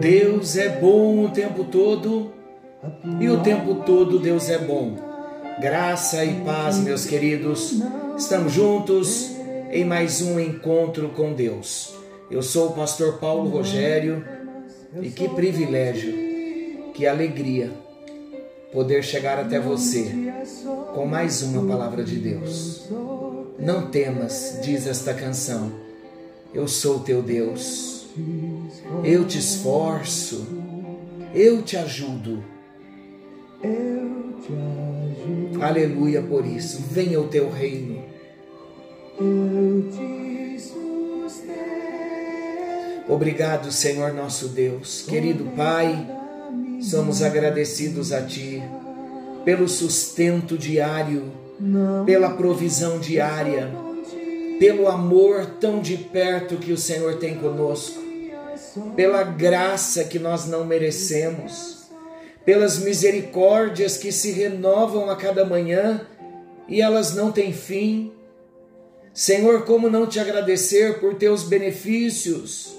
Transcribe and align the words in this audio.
Deus 0.00 0.56
é 0.56 0.68
bom 0.68 1.24
o 1.24 1.30
tempo 1.30 1.64
todo 1.64 2.32
e 3.20 3.28
o 3.28 3.40
tempo 3.42 3.76
todo 3.86 4.18
Deus 4.18 4.48
é 4.48 4.58
bom. 4.58 4.96
Graça 5.60 6.24
e 6.24 6.40
paz, 6.44 6.78
meus 6.78 7.04
queridos. 7.04 7.80
Estamos 8.16 8.52
juntos 8.52 9.32
em 9.72 9.84
mais 9.84 10.20
um 10.20 10.38
encontro 10.38 11.08
com 11.08 11.32
Deus. 11.32 11.94
Eu 12.30 12.42
sou 12.42 12.68
o 12.68 12.72
pastor 12.72 13.14
Paulo 13.14 13.50
Rogério 13.50 14.24
e 15.02 15.10
que 15.10 15.28
privilégio, 15.28 16.12
que 16.94 17.06
alegria 17.06 17.72
poder 18.72 19.02
chegar 19.02 19.38
até 19.38 19.58
você 19.58 20.12
com 20.94 21.06
mais 21.06 21.42
uma 21.42 21.66
palavra 21.66 22.04
de 22.04 22.16
Deus. 22.16 22.88
Não 23.58 23.90
temas, 23.90 24.58
diz 24.62 24.86
esta 24.86 25.12
canção. 25.12 25.72
Eu 26.54 26.68
sou 26.68 27.00
teu 27.00 27.22
Deus. 27.22 27.97
Eu 29.04 29.26
te 29.26 29.38
esforço. 29.38 30.46
Eu 31.34 31.62
te 31.62 31.76
ajudo. 31.76 32.42
Aleluia 35.60 36.22
por 36.22 36.46
isso. 36.46 36.82
Venha 36.90 37.20
o 37.20 37.28
teu 37.28 37.50
reino. 37.50 38.02
Obrigado, 43.08 43.72
Senhor 43.72 44.12
nosso 44.12 44.48
Deus. 44.48 45.04
Querido 45.08 45.44
Pai, 45.56 46.06
somos 46.80 47.22
agradecidos 47.22 48.12
a 48.12 48.22
Ti 48.22 48.62
pelo 49.44 49.66
sustento 49.66 50.58
diário, 50.58 51.32
pela 52.04 52.30
provisão 52.30 52.98
diária, 52.98 53.70
pelo 54.58 54.86
amor 54.88 55.46
tão 55.58 55.80
de 55.80 55.96
perto 55.96 56.56
que 56.56 56.70
o 56.70 56.76
Senhor 56.76 57.16
tem 57.16 57.36
conosco, 57.36 57.98
pela 58.96 59.22
graça 59.22 60.04
que 60.04 60.18
nós 60.18 60.46
não 60.46 60.64
merecemos, 60.64 61.88
pelas 62.44 62.78
misericórdias 62.78 63.96
que 63.96 64.10
se 64.10 64.32
renovam 64.32 65.10
a 65.10 65.16
cada 65.16 65.44
manhã 65.44 66.06
e 66.68 66.80
elas 66.80 67.14
não 67.14 67.32
têm 67.32 67.52
fim. 67.52 68.12
Senhor, 69.12 69.64
como 69.64 69.90
não 69.90 70.06
te 70.06 70.20
agradecer 70.20 71.00
por 71.00 71.14
teus 71.14 71.42
benefícios? 71.42 72.76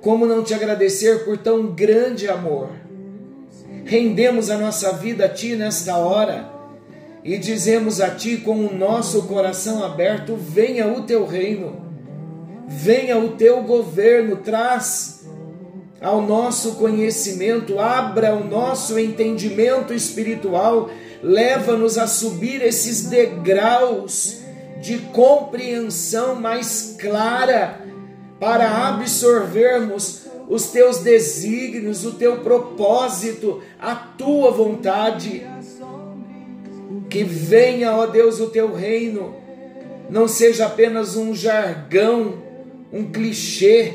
Como 0.00 0.26
não 0.26 0.42
te 0.42 0.52
agradecer 0.52 1.24
por 1.24 1.38
tão 1.38 1.68
grande 1.68 2.28
amor? 2.28 2.70
Rendemos 3.84 4.50
a 4.50 4.58
nossa 4.58 4.92
vida 4.92 5.26
a 5.26 5.28
Ti 5.28 5.56
nesta 5.56 5.96
hora 5.96 6.50
e 7.24 7.38
dizemos 7.38 8.00
a 8.00 8.10
Ti 8.10 8.38
com 8.38 8.66
o 8.66 8.74
nosso 8.74 9.22
coração 9.22 9.84
aberto: 9.84 10.36
venha 10.36 10.86
o 10.88 11.02
Teu 11.02 11.24
reino, 11.26 11.80
venha 12.66 13.18
o 13.18 13.36
Teu 13.36 13.62
governo, 13.62 14.36
traz 14.36 15.11
ao 16.02 16.20
nosso 16.20 16.72
conhecimento, 16.72 17.78
abra 17.78 18.34
o 18.34 18.44
nosso 18.44 18.98
entendimento 18.98 19.94
espiritual, 19.94 20.90
leva-nos 21.22 21.96
a 21.96 22.08
subir 22.08 22.60
esses 22.60 23.06
degraus 23.06 24.38
de 24.80 24.98
compreensão 24.98 26.34
mais 26.34 26.96
clara 27.00 27.80
para 28.40 28.88
absorvermos 28.88 30.22
os 30.48 30.66
teus 30.66 30.98
desígnios, 30.98 32.04
o 32.04 32.12
teu 32.14 32.38
propósito, 32.40 33.62
a 33.80 33.94
tua 33.94 34.50
vontade. 34.50 35.46
Que 37.08 37.22
venha, 37.22 37.94
ó 37.94 38.06
Deus, 38.06 38.40
o 38.40 38.48
teu 38.48 38.74
reino, 38.74 39.36
não 40.10 40.26
seja 40.26 40.66
apenas 40.66 41.14
um 41.14 41.32
jargão, 41.32 42.42
um 42.92 43.04
clichê, 43.04 43.94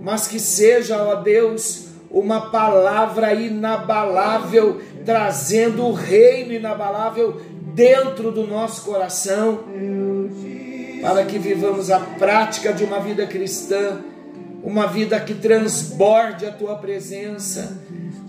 mas 0.00 0.26
que 0.26 0.38
seja, 0.38 1.02
ó 1.02 1.16
Deus, 1.16 1.88
uma 2.10 2.50
palavra 2.50 3.34
inabalável, 3.34 4.80
trazendo 5.04 5.84
o 5.84 5.92
reino 5.92 6.52
inabalável 6.52 7.40
dentro 7.74 8.30
do 8.30 8.46
nosso 8.46 8.82
coração, 8.84 9.60
para 11.00 11.24
que 11.24 11.38
vivamos 11.38 11.90
a 11.90 12.00
prática 12.00 12.72
de 12.72 12.84
uma 12.84 12.98
vida 12.98 13.26
cristã, 13.26 14.00
uma 14.62 14.86
vida 14.86 15.20
que 15.20 15.34
transborde 15.34 16.46
a 16.46 16.52
tua 16.52 16.76
presença, 16.76 17.78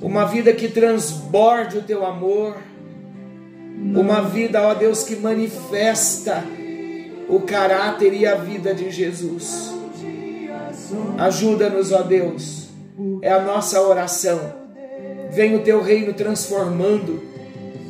uma 0.01 0.25
vida 0.25 0.53
que 0.53 0.67
transborde 0.67 1.79
o 1.79 1.81
teu 1.81 2.05
amor, 2.05 2.57
uma 3.95 4.21
vida, 4.21 4.61
ó 4.61 4.73
Deus, 4.73 5.03
que 5.03 5.15
manifesta 5.15 6.43
o 7.27 7.39
caráter 7.39 8.13
e 8.13 8.25
a 8.25 8.35
vida 8.35 8.73
de 8.73 8.91
Jesus. 8.91 9.78
Ajuda-nos, 11.17 11.91
ó 11.91 12.01
Deus, 12.01 12.69
é 13.21 13.31
a 13.31 13.41
nossa 13.41 13.81
oração. 13.81 14.39
Vem 15.31 15.55
o 15.55 15.59
teu 15.59 15.81
reino 15.81 16.13
transformando, 16.13 17.21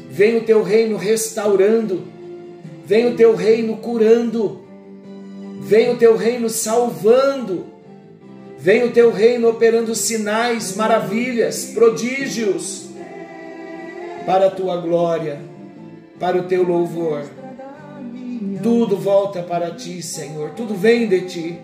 vem 0.10 0.38
o 0.38 0.44
teu 0.44 0.62
reino 0.64 0.98
restaurando, 0.98 2.04
vem 2.86 3.08
o 3.08 3.16
teu 3.16 3.36
reino 3.36 3.78
curando, 3.78 4.62
vem 5.62 5.92
o 5.92 5.98
teu 5.98 6.18
reino 6.18 6.50
salvando, 6.50 7.66
vem 8.58 8.84
o 8.84 8.92
teu 8.92 9.12
reino 9.12 9.50
operando 9.50 9.96
sinais, 9.96 10.76
maravilhas, 10.76 11.66
prodígios, 11.66 12.90
para 14.26 14.48
a 14.48 14.52
tua 14.52 14.78
glória, 14.78 15.40
para 16.20 16.38
o 16.38 16.44
teu 16.44 16.64
louvor. 16.64 17.24
Tudo 18.62 18.98
volta 18.98 19.42
para 19.42 19.72
ti, 19.72 20.02
Senhor, 20.02 20.52
tudo 20.52 20.76
vem 20.76 21.08
de 21.08 21.22
ti 21.22 21.60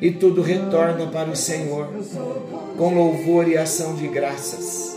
e 0.00 0.10
tudo 0.10 0.42
retorna 0.42 1.06
para 1.08 1.30
o 1.30 1.36
Senhor 1.36 1.88
com 2.76 2.94
louvor 2.94 3.48
e 3.48 3.56
ação 3.56 3.94
de 3.94 4.06
graças. 4.08 4.96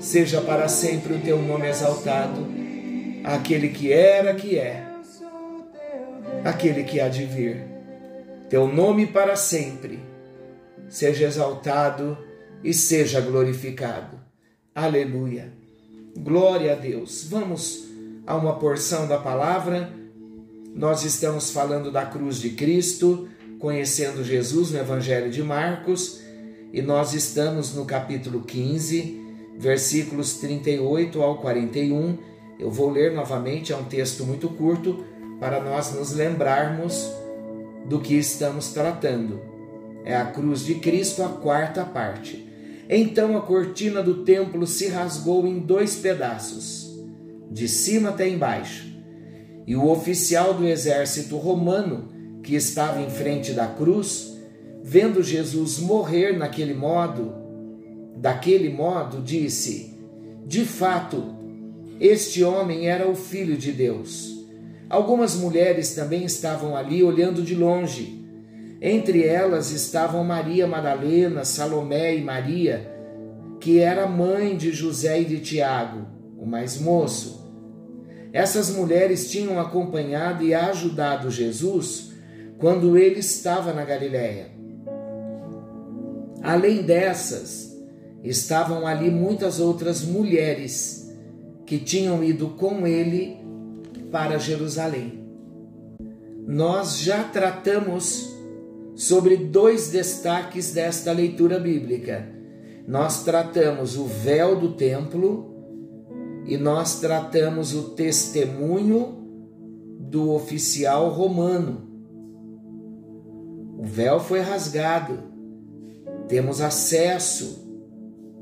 Seja 0.00 0.40
para 0.40 0.68
sempre 0.68 1.14
o 1.14 1.20
teu 1.20 1.40
nome 1.40 1.68
exaltado, 1.68 2.46
aquele 3.22 3.68
que 3.68 3.92
era, 3.92 4.34
que 4.34 4.58
é, 4.58 4.86
aquele 6.44 6.84
que 6.84 6.98
há 7.00 7.08
de 7.08 7.24
vir. 7.24 7.64
Teu 8.48 8.66
nome 8.66 9.06
para 9.06 9.36
sempre 9.36 10.00
seja 10.88 11.26
exaltado 11.26 12.18
e 12.64 12.74
seja 12.74 13.20
glorificado. 13.20 14.18
Aleluia. 14.74 15.52
Glória 16.16 16.72
a 16.72 16.74
Deus. 16.74 17.26
Vamos 17.28 17.88
a 18.26 18.36
uma 18.36 18.58
porção 18.58 19.06
da 19.06 19.18
palavra. 19.18 19.92
Nós 20.74 21.04
estamos 21.04 21.50
falando 21.50 21.92
da 21.92 22.06
cruz 22.06 22.36
de 22.36 22.50
Cristo, 22.50 23.28
conhecendo 23.60 24.24
Jesus 24.24 24.70
no 24.72 24.78
Evangelho 24.78 25.30
de 25.30 25.42
Marcos, 25.42 26.20
e 26.72 26.80
nós 26.80 27.12
estamos 27.12 27.74
no 27.74 27.84
capítulo 27.84 28.40
15, 28.40 29.20
versículos 29.58 30.34
38 30.38 31.20
ao 31.20 31.38
41. 31.38 32.16
Eu 32.58 32.70
vou 32.70 32.90
ler 32.90 33.12
novamente, 33.12 33.72
é 33.72 33.76
um 33.76 33.84
texto 33.84 34.24
muito 34.24 34.48
curto, 34.48 35.04
para 35.38 35.60
nós 35.60 35.94
nos 35.94 36.12
lembrarmos 36.12 37.12
do 37.86 38.00
que 38.00 38.14
estamos 38.14 38.72
tratando. 38.72 39.40
É 40.04 40.16
a 40.16 40.26
cruz 40.26 40.64
de 40.64 40.76
Cristo, 40.76 41.22
a 41.22 41.28
quarta 41.28 41.84
parte. 41.84 42.48
Então 42.88 43.36
a 43.36 43.42
cortina 43.42 44.02
do 44.02 44.24
templo 44.24 44.66
se 44.66 44.88
rasgou 44.88 45.46
em 45.46 45.58
dois 45.58 45.96
pedaços, 45.96 46.90
de 47.50 47.68
cima 47.68 48.08
até 48.08 48.26
embaixo. 48.26 48.88
E 49.66 49.76
o 49.76 49.86
oficial 49.88 50.54
do 50.54 50.66
exército 50.66 51.36
romano, 51.36 52.19
que 52.42 52.54
estava 52.54 53.00
em 53.00 53.10
frente 53.10 53.52
da 53.52 53.66
cruz, 53.66 54.38
vendo 54.82 55.22
Jesus 55.22 55.78
morrer 55.78 56.36
naquele 56.36 56.74
modo, 56.74 57.34
daquele 58.16 58.70
modo, 58.70 59.20
disse: 59.20 59.98
De 60.46 60.64
fato, 60.64 61.34
este 62.00 62.42
homem 62.42 62.88
era 62.88 63.08
o 63.08 63.14
filho 63.14 63.56
de 63.56 63.72
Deus. 63.72 64.40
Algumas 64.88 65.36
mulheres 65.36 65.94
também 65.94 66.24
estavam 66.24 66.74
ali 66.74 67.02
olhando 67.02 67.42
de 67.42 67.54
longe. 67.54 68.18
Entre 68.82 69.24
elas 69.24 69.70
estavam 69.70 70.24
Maria 70.24 70.66
Madalena, 70.66 71.44
Salomé 71.44 72.16
e 72.16 72.22
Maria, 72.22 72.90
que 73.60 73.78
era 73.78 74.06
mãe 74.06 74.56
de 74.56 74.72
José 74.72 75.20
e 75.20 75.24
de 75.26 75.38
Tiago, 75.38 76.06
o 76.38 76.46
mais 76.46 76.80
moço. 76.80 77.40
Essas 78.32 78.70
mulheres 78.70 79.30
tinham 79.30 79.60
acompanhado 79.60 80.42
e 80.42 80.54
ajudado 80.54 81.30
Jesus 81.30 82.10
quando 82.60 82.96
ele 82.96 83.20
estava 83.20 83.72
na 83.72 83.84
Galiléia. 83.84 84.50
Além 86.42 86.82
dessas, 86.82 87.76
estavam 88.22 88.86
ali 88.86 89.10
muitas 89.10 89.58
outras 89.58 90.02
mulheres 90.02 91.10
que 91.64 91.78
tinham 91.78 92.22
ido 92.22 92.50
com 92.50 92.86
ele 92.86 93.38
para 94.12 94.38
Jerusalém. 94.38 95.24
Nós 96.46 96.98
já 97.00 97.24
tratamos 97.24 98.28
sobre 98.94 99.36
dois 99.36 99.90
destaques 99.90 100.72
desta 100.72 101.12
leitura 101.12 101.58
bíblica. 101.58 102.28
Nós 102.86 103.24
tratamos 103.24 103.96
o 103.96 104.04
véu 104.04 104.56
do 104.56 104.72
templo 104.72 105.48
e 106.44 106.58
nós 106.58 107.00
tratamos 107.00 107.74
o 107.74 107.90
testemunho 107.90 109.16
do 109.98 110.32
oficial 110.32 111.08
romano. 111.08 111.89
O 113.80 113.82
véu 113.82 114.20
foi 114.20 114.40
rasgado, 114.40 115.18
temos 116.28 116.60
acesso 116.60 117.66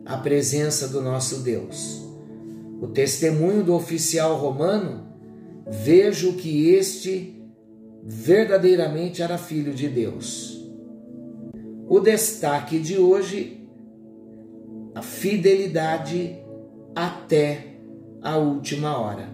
à 0.05 0.17
presença 0.17 0.89
do 0.89 1.01
nosso 1.01 1.43
Deus. 1.43 2.05
O 2.81 2.89
testemunho 2.89 3.63
do 3.63 3.73
oficial 3.73 4.37
romano, 4.37 5.07
vejo 5.65 6.33
que 6.33 6.71
este 6.71 7.41
verdadeiramente 8.03 9.23
era 9.23 9.39
filho 9.39 9.73
de 9.73 9.89
Deus. 9.89 10.61
O 11.89 12.01
destaque 12.01 12.81
de 12.81 12.99
hoje, 12.99 13.65
a 14.93 15.03
fidelidade 15.03 16.37
até 16.97 17.77
a 18.21 18.37
última 18.37 18.99
hora. 18.99 19.29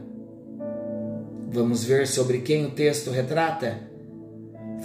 Vamos 1.50 1.82
ver 1.82 2.06
sobre 2.06 2.40
quem 2.42 2.66
o 2.66 2.72
texto 2.72 3.10
retrata? 3.10 3.93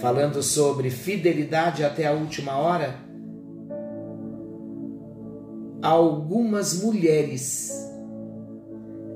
Falando 0.00 0.42
sobre 0.42 0.88
fidelidade 0.88 1.84
até 1.84 2.06
a 2.06 2.12
última 2.12 2.56
hora. 2.56 2.94
Algumas 5.82 6.82
mulheres 6.82 7.70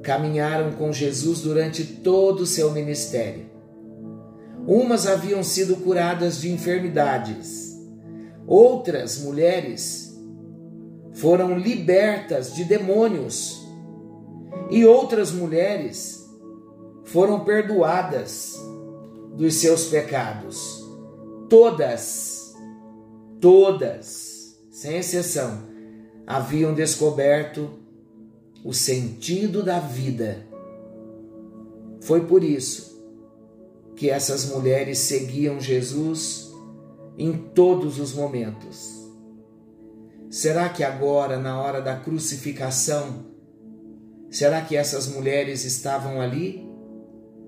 caminharam 0.02 0.72
com 0.72 0.92
Jesus 0.92 1.40
durante 1.40 1.84
todo 1.84 2.40
o 2.40 2.46
seu 2.46 2.70
ministério. 2.70 3.46
Umas 4.66 5.06
haviam 5.06 5.42
sido 5.42 5.76
curadas 5.76 6.40
de 6.40 6.50
enfermidades, 6.50 7.78
outras 8.46 9.18
mulheres 9.18 10.18
foram 11.14 11.58
libertas 11.58 12.54
de 12.54 12.64
demônios, 12.64 13.66
e 14.70 14.84
outras 14.84 15.32
mulheres 15.32 16.24
foram 17.04 17.44
perdoadas 17.44 18.58
dos 19.36 19.54
seus 19.56 19.86
pecados. 19.86 20.82
Todas, 21.48 22.54
todas, 23.40 24.56
sem 24.70 24.96
exceção, 24.96 25.62
haviam 26.26 26.74
descoberto 26.74 27.78
o 28.64 28.72
sentido 28.72 29.62
da 29.62 29.78
vida. 29.78 30.46
Foi 32.00 32.26
por 32.26 32.42
isso 32.42 32.94
que 33.94 34.10
essas 34.10 34.46
mulheres 34.46 34.98
seguiam 34.98 35.60
Jesus 35.60 36.52
em 37.16 37.32
todos 37.32 37.98
os 37.98 38.12
momentos. 38.12 39.04
Será 40.30 40.68
que 40.68 40.82
agora, 40.82 41.38
na 41.38 41.60
hora 41.62 41.80
da 41.80 41.96
crucificação, 41.96 43.26
será 44.30 44.60
que 44.62 44.76
essas 44.76 45.06
mulheres 45.06 45.64
estavam 45.64 46.20
ali, 46.20 46.68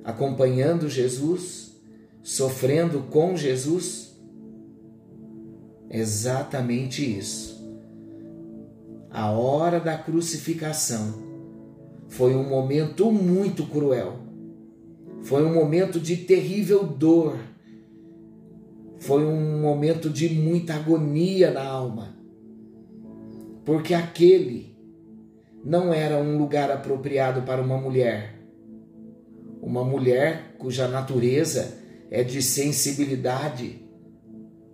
acompanhando 0.04 0.88
Jesus, 0.88 1.65
sofrendo 2.26 3.04
com 3.04 3.36
Jesus? 3.36 4.16
Exatamente 5.90 7.18
isso. 7.18 7.56
A 9.10 9.30
hora 9.30 9.80
da 9.80 9.96
crucificação 9.96 11.22
foi 12.08 12.34
um 12.34 12.48
momento 12.48 13.10
muito 13.10 13.66
cruel 13.66 14.26
foi 15.26 15.44
um 15.44 15.52
momento 15.52 15.98
de 15.98 16.16
terrível 16.18 16.84
dor. 16.84 17.36
Foi 19.00 19.24
um 19.24 19.60
momento 19.60 20.08
de 20.08 20.28
muita 20.28 20.74
agonia 20.74 21.50
na 21.50 21.64
alma. 21.64 22.16
Porque 23.64 23.92
aquele 23.92 24.76
não 25.64 25.92
era 25.92 26.16
um 26.16 26.38
lugar 26.38 26.70
apropriado 26.70 27.42
para 27.42 27.60
uma 27.60 27.76
mulher. 27.76 28.36
Uma 29.60 29.82
mulher 29.82 30.54
cuja 30.58 30.86
natureza 30.86 31.76
é 32.10 32.22
de 32.22 32.42
sensibilidade, 32.42 33.82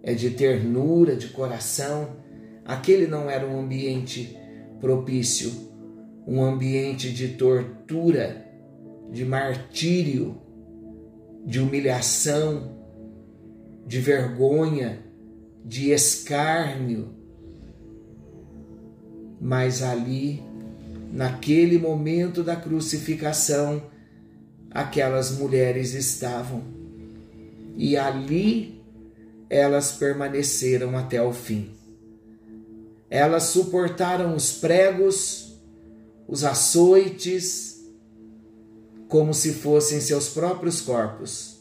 é 0.02 0.14
de 0.14 0.30
ternura, 0.30 1.16
de 1.16 1.28
coração. 1.28 2.16
Aquele 2.64 3.06
não 3.06 3.30
era 3.30 3.46
um 3.46 3.60
ambiente 3.60 4.36
propício, 4.80 5.52
um 6.26 6.42
ambiente 6.42 7.12
de 7.12 7.28
tortura, 7.28 8.46
de 9.10 9.24
martírio, 9.24 10.40
de 11.44 11.60
humilhação, 11.60 12.76
de 13.86 14.00
vergonha, 14.00 15.02
de 15.64 15.90
escárnio. 15.90 17.10
Mas 19.40 19.82
ali, 19.82 20.42
naquele 21.12 21.78
momento 21.78 22.42
da 22.42 22.56
crucificação, 22.56 23.82
aquelas 24.70 25.36
mulheres 25.36 25.94
estavam. 25.94 26.81
E 27.76 27.96
ali 27.96 28.82
elas 29.48 29.92
permaneceram 29.92 30.96
até 30.96 31.22
o 31.22 31.32
fim. 31.32 31.70
Elas 33.10 33.44
suportaram 33.44 34.34
os 34.34 34.52
pregos, 34.52 35.60
os 36.26 36.44
açoites, 36.44 37.84
como 39.08 39.34
se 39.34 39.52
fossem 39.52 40.00
seus 40.00 40.30
próprios 40.30 40.80
corpos. 40.80 41.60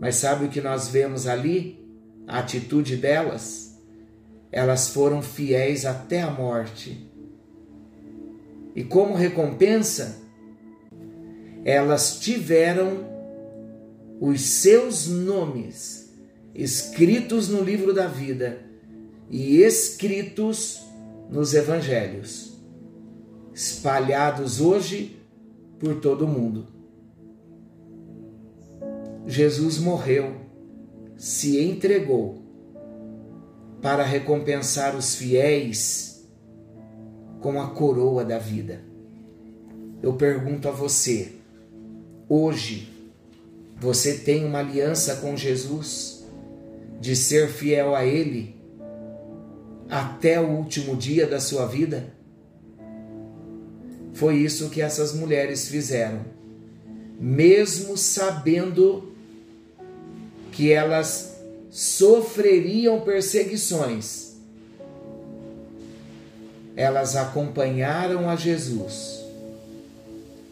Mas 0.00 0.16
sabe 0.16 0.46
o 0.46 0.48
que 0.48 0.60
nós 0.60 0.88
vemos 0.88 1.28
ali? 1.28 1.80
A 2.26 2.40
atitude 2.40 2.96
delas? 2.96 3.78
Elas 4.50 4.88
foram 4.88 5.22
fiéis 5.22 5.86
até 5.86 6.22
a 6.22 6.30
morte. 6.30 7.08
E 8.74 8.82
como 8.82 9.14
recompensa, 9.14 10.20
elas 11.64 12.18
tiveram 12.18 13.11
os 14.24 14.40
seus 14.40 15.08
nomes 15.08 16.14
escritos 16.54 17.48
no 17.48 17.60
livro 17.60 17.92
da 17.92 18.06
vida 18.06 18.62
e 19.28 19.62
escritos 19.62 20.80
nos 21.28 21.54
evangelhos, 21.54 22.56
espalhados 23.52 24.60
hoje 24.60 25.20
por 25.80 25.96
todo 25.96 26.24
o 26.24 26.28
mundo. 26.28 26.68
Jesus 29.26 29.78
morreu, 29.78 30.36
se 31.16 31.60
entregou 31.60 32.44
para 33.80 34.04
recompensar 34.04 34.94
os 34.94 35.16
fiéis 35.16 36.24
com 37.40 37.60
a 37.60 37.70
coroa 37.70 38.24
da 38.24 38.38
vida. 38.38 38.84
Eu 40.00 40.12
pergunto 40.12 40.68
a 40.68 40.70
você, 40.70 41.32
hoje, 42.28 42.91
você 43.82 44.14
tem 44.14 44.44
uma 44.44 44.60
aliança 44.60 45.16
com 45.16 45.36
Jesus 45.36 46.22
de 47.00 47.16
ser 47.16 47.48
fiel 47.48 47.96
a 47.96 48.06
Ele 48.06 48.54
até 49.90 50.40
o 50.40 50.46
último 50.46 50.94
dia 50.94 51.26
da 51.26 51.40
sua 51.40 51.66
vida? 51.66 52.14
Foi 54.14 54.36
isso 54.36 54.70
que 54.70 54.80
essas 54.80 55.12
mulheres 55.12 55.66
fizeram. 55.66 56.20
Mesmo 57.18 57.96
sabendo 57.96 59.12
que 60.52 60.70
elas 60.70 61.34
sofreriam 61.68 63.00
perseguições, 63.00 64.34
elas 66.76 67.16
acompanharam 67.16 68.30
a 68.30 68.36
Jesus, 68.36 69.24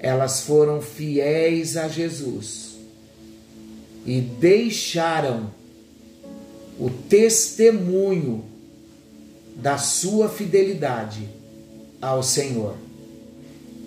elas 0.00 0.40
foram 0.40 0.82
fiéis 0.82 1.76
a 1.76 1.86
Jesus 1.86 2.69
e 4.04 4.20
deixaram 4.20 5.50
o 6.78 6.90
testemunho 6.90 8.44
da 9.56 9.76
sua 9.76 10.28
fidelidade 10.28 11.28
ao 12.00 12.22
Senhor 12.22 12.76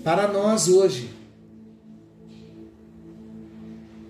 para 0.03 0.27
nós 0.27 0.67
hoje. 0.67 1.09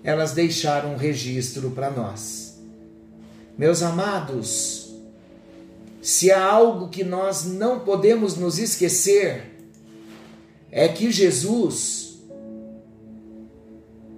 Elas 0.02 0.32
deixaram 0.32 0.92
um 0.92 0.96
registro 0.96 1.70
para 1.70 1.90
nós. 1.90 2.58
Meus 3.56 3.82
amados, 3.82 4.92
se 6.02 6.30
há 6.30 6.44
algo 6.44 6.88
que 6.88 7.02
nós 7.02 7.44
não 7.44 7.80
podemos 7.80 8.36
nos 8.36 8.58
esquecer, 8.58 9.54
é 10.70 10.88
que 10.88 11.10
Jesus, 11.10 12.13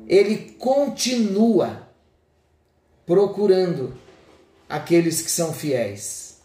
ele 0.06 0.52
continua 0.52 1.88
procurando 3.04 3.94
aqueles 4.68 5.20
que 5.20 5.30
são 5.30 5.52
fiéis. 5.52 6.38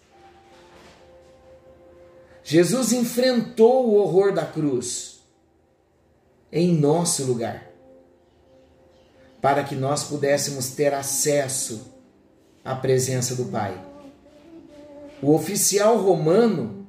Jesus 2.43 2.91
enfrentou 2.91 3.87
o 3.87 3.95
horror 3.95 4.33
da 4.33 4.45
cruz 4.45 5.21
em 6.51 6.75
nosso 6.75 7.23
lugar, 7.23 7.69
para 9.39 9.63
que 9.63 9.75
nós 9.75 10.03
pudéssemos 10.03 10.71
ter 10.71 10.93
acesso 10.93 11.93
à 12.63 12.75
presença 12.75 13.35
do 13.35 13.45
Pai. 13.45 13.79
O 15.21 15.33
oficial 15.33 15.97
romano, 15.97 16.85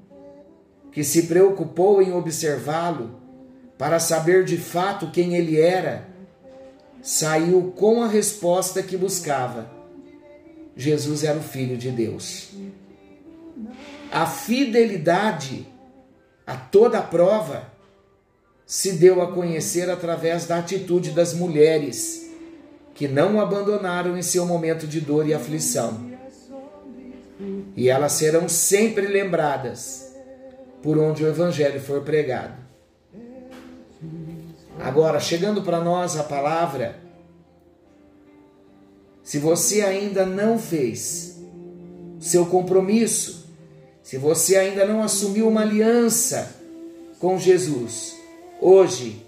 que 0.90 1.04
se 1.04 1.24
preocupou 1.24 2.02
em 2.02 2.12
observá-lo 2.12 3.20
para 3.78 4.00
saber 4.00 4.44
de 4.44 4.56
fato 4.56 5.10
quem 5.10 5.36
ele 5.36 5.60
era, 5.60 6.11
saiu 7.02 7.74
com 7.76 8.02
a 8.02 8.06
resposta 8.06 8.82
que 8.82 8.96
buscava. 8.96 9.68
Jesus 10.76 11.24
era 11.24 11.38
o 11.38 11.42
Filho 11.42 11.76
de 11.76 11.90
Deus. 11.90 12.50
A 14.10 14.24
fidelidade 14.26 15.66
a 16.46 16.56
toda 16.56 16.98
a 16.98 17.02
prova 17.02 17.70
se 18.66 18.92
deu 18.92 19.20
a 19.20 19.32
conhecer 19.32 19.90
através 19.90 20.46
da 20.46 20.58
atitude 20.58 21.10
das 21.10 21.34
mulheres 21.34 22.30
que 22.94 23.08
não 23.08 23.36
o 23.36 23.40
abandonaram 23.40 24.16
em 24.16 24.22
seu 24.22 24.46
momento 24.46 24.86
de 24.86 25.00
dor 25.00 25.26
e 25.26 25.34
aflição. 25.34 26.10
E 27.76 27.88
elas 27.88 28.12
serão 28.12 28.48
sempre 28.48 29.06
lembradas 29.06 30.14
por 30.82 30.98
onde 30.98 31.24
o 31.24 31.28
Evangelho 31.28 31.80
for 31.80 32.02
pregado. 32.02 32.61
Agora, 34.82 35.20
chegando 35.20 35.62
para 35.62 35.80
nós 35.80 36.16
a 36.16 36.24
palavra, 36.24 36.98
se 39.22 39.38
você 39.38 39.82
ainda 39.82 40.26
não 40.26 40.58
fez 40.58 41.40
seu 42.18 42.46
compromisso, 42.46 43.46
se 44.02 44.18
você 44.18 44.56
ainda 44.56 44.84
não 44.84 45.00
assumiu 45.00 45.48
uma 45.48 45.60
aliança 45.60 46.56
com 47.20 47.38
Jesus, 47.38 48.16
hoje 48.60 49.24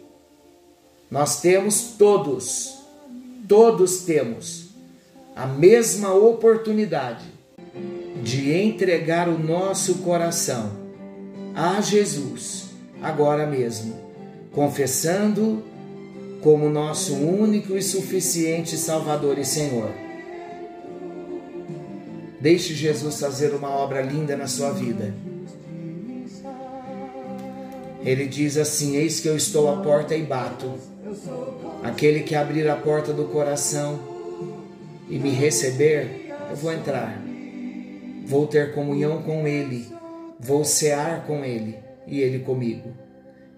nós 1.09 1.41
temos 1.41 1.95
todos, 1.97 2.75
todos 3.47 3.99
temos 3.99 4.71
a 5.37 5.47
mesma 5.47 6.13
oportunidade 6.13 7.27
de 8.25 8.53
entregar 8.53 9.29
o 9.29 9.39
nosso 9.39 9.99
coração 9.99 10.73
a 11.55 11.81
Jesus 11.81 12.65
agora 13.01 13.47
mesmo, 13.47 13.95
confessando 14.55 15.63
como 16.41 16.69
nosso 16.69 17.15
único 17.15 17.77
e 17.77 17.83
suficiente 17.83 18.77
Salvador 18.77 19.39
e 19.39 19.45
Senhor. 19.45 19.91
Deixe 22.41 22.75
Jesus 22.75 23.19
fazer 23.19 23.55
uma 23.55 23.71
obra 23.71 24.03
linda 24.03 24.37
na 24.37 24.47
sua 24.47 24.71
vida. 24.71 25.15
Ele 28.05 28.27
diz 28.27 28.59
assim: 28.59 28.97
Eis 28.97 29.19
que 29.19 29.29
eu 29.29 29.37
estou 29.37 29.73
à 29.73 29.83
porta 29.83 30.15
e 30.15 30.23
bato. 30.23 30.75
Aquele 31.83 32.21
que 32.21 32.35
abrir 32.35 32.69
a 32.69 32.77
porta 32.77 33.13
do 33.13 33.25
coração 33.25 33.99
e 35.09 35.19
me 35.19 35.31
receber, 35.31 36.31
eu 36.51 36.57
vou 36.57 36.73
entrar. 36.73 37.19
Vou 38.27 38.47
ter 38.47 38.75
comunhão 38.75 39.23
com 39.23 39.47
Ele, 39.47 39.87
vou 40.39 40.65
cear 40.65 41.27
com 41.27 41.45
Ele 41.45 41.79
e 42.07 42.21
Ele 42.21 42.41
comigo. 42.41 43.04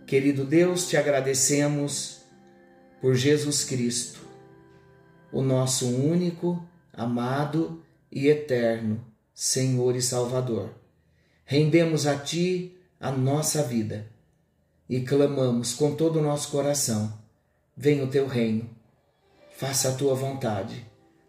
Querido 0.07 0.45
Deus, 0.45 0.87
te 0.89 0.97
agradecemos 0.97 2.21
por 3.01 3.17
Jesus 3.17 3.65
Cristo, 3.65 4.21
o 5.33 5.43
nosso 5.43 5.89
único, 5.89 6.65
amado 6.93 7.83
e 8.11 8.29
eterno 8.29 9.05
Senhor 9.35 9.97
e 9.97 10.01
Salvador. 10.01 10.71
Rendemos 11.45 12.07
a 12.07 12.17
Ti 12.17 12.79
a 13.01 13.11
nossa 13.11 13.65
vida 13.65 14.07
e 14.89 15.01
clamamos 15.01 15.75
com 15.75 15.97
todo 15.97 16.21
o 16.21 16.23
nosso 16.23 16.53
coração: 16.53 17.13
venha 17.77 18.05
o 18.05 18.09
Teu 18.09 18.29
reino, 18.29 18.71
faça 19.57 19.89
a 19.89 19.95
Tua 19.97 20.15
vontade, 20.15 20.87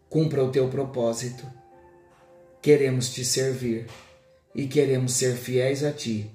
cumpra 0.07 0.43
o 0.43 0.51
Teu 0.51 0.69
propósito. 0.69 1.51
Queremos 2.61 3.09
Te 3.09 3.25
servir 3.25 3.87
e 4.53 4.67
queremos 4.67 5.13
ser 5.13 5.35
fiéis 5.35 5.83
a 5.83 5.91
Ti 5.91 6.29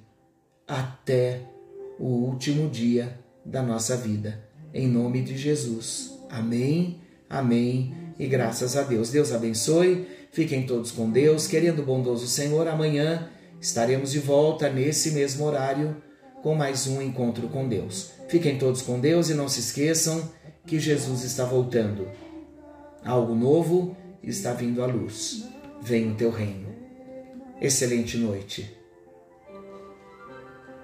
até 0.67 1.52
o 1.99 2.05
último 2.05 2.69
dia 2.69 3.19
da 3.45 3.61
nossa 3.61 3.95
vida. 3.95 4.43
Em 4.73 4.87
nome 4.87 5.21
de 5.21 5.37
Jesus. 5.37 6.17
Amém, 6.29 6.99
amém 7.29 7.93
e 8.17 8.27
graças 8.27 8.75
a 8.75 8.83
Deus. 8.83 9.09
Deus 9.09 9.31
abençoe. 9.31 10.07
Fiquem 10.31 10.65
todos 10.65 10.91
com 10.91 11.09
Deus, 11.09 11.47
querendo 11.47 11.79
o 11.79 11.85
bondoso 11.85 12.27
Senhor. 12.27 12.67
Amanhã 12.67 13.29
estaremos 13.61 14.11
de 14.11 14.19
volta 14.19 14.69
nesse 14.69 15.11
mesmo 15.11 15.45
horário 15.45 15.95
com 16.41 16.55
mais 16.55 16.87
um 16.87 17.01
encontro 17.01 17.47
com 17.47 17.67
Deus. 17.67 18.11
Fiquem 18.27 18.57
todos 18.57 18.81
com 18.81 18.99
Deus 18.99 19.29
e 19.29 19.33
não 19.33 19.47
se 19.47 19.59
esqueçam 19.59 20.29
que 20.65 20.79
Jesus 20.79 21.23
está 21.23 21.45
voltando. 21.45 22.07
Algo 23.05 23.35
novo 23.35 23.95
está 24.21 24.53
vindo 24.53 24.83
à 24.83 24.87
luz. 24.87 25.45
Vem 25.81 26.11
o 26.11 26.15
teu 26.15 26.31
reino. 26.31 26.67
Excelente 27.61 28.17
noite. 28.17 28.82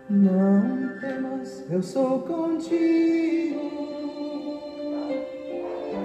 Não 0.09 0.97
temas, 0.99 1.63
eu 1.69 1.83
sou 1.83 2.21
contigo. 2.21 3.88